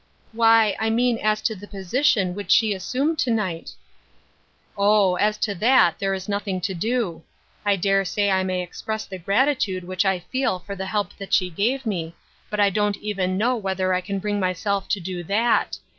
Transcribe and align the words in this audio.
"Why, 0.31 0.75
I 0.79 0.89
mean 0.89 1.19
as 1.19 1.41
to 1.43 1.53
the 1.55 1.67
position 1.67 2.33
which 2.33 2.49
she 2.49 2.73
assumed 2.73 3.19
to 3.19 3.29
night."" 3.29 3.75
Oh, 4.75 5.13
as 5.17 5.37
to 5.37 5.53
that, 5.53 5.99
there 5.99 6.15
is 6.15 6.27
nothing 6.27 6.59
to 6.61 6.73
do. 6.73 7.21
I 7.63 7.75
dare 7.75 8.03
say 8.03 8.31
I 8.31 8.41
may 8.41 8.63
express 8.63 9.05
the 9.05 9.19
gratitude 9.19 9.83
which 9.83 10.03
I 10.03 10.25
reel 10.33 10.57
for 10.57 10.75
the 10.75 10.87
help 10.87 11.15
that 11.17 11.35
she 11.35 11.51
gave 11.51 11.85
me, 11.85 12.15
but 12.49 12.59
I 12.59 12.71
don't 12.71 12.97
even 12.97 13.37
know 13.37 13.55
whether 13.55 13.93
I 13.93 14.01
can 14.01 14.17
bring 14.17 14.39
myself 14.39 14.87
to 14.89 14.99
do 14.99 15.21
that. 15.25 15.77